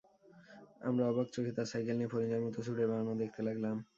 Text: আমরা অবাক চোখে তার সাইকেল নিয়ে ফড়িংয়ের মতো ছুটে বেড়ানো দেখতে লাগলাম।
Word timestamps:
আমরা 0.87 1.03
অবাক 1.07 1.27
চোখে 1.35 1.51
তার 1.57 1.67
সাইকেল 1.71 1.95
নিয়ে 1.97 2.11
ফড়িংয়ের 2.13 2.43
মতো 2.45 2.59
ছুটে 2.65 2.83
বেড়ানো 2.89 3.13
দেখতে 3.21 3.41
লাগলাম। 3.47 3.75